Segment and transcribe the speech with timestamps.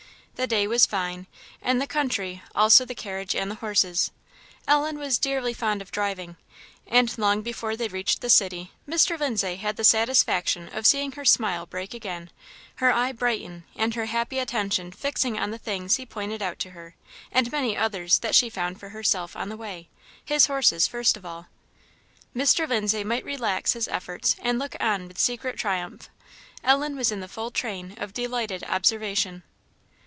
[0.35, 1.27] The day was fine,
[1.61, 4.09] and the country, also the carriage and the horses;
[4.67, 6.35] Ellen was dearly fond of driving;
[6.87, 9.19] and long before they reached the city, Mr.
[9.19, 12.31] Lindsay had the satisfaction of seeing her smile break again,
[12.77, 16.71] her eye brighten, and her happy attention fixing on the things he pointed out to
[16.71, 16.95] her,
[17.31, 19.89] and many others that she found for herself on the way,
[20.25, 21.49] his horses first of all.
[22.35, 22.67] Mr.
[22.67, 26.09] Lindsay might relax his efforts and look on with secret triumph;
[26.63, 29.43] Ellen was in the full train of delighted observation.